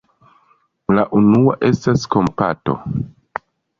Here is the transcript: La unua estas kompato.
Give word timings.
La 0.99 1.03
unua 1.21 1.55
estas 1.69 2.07
kompato. 2.17 2.79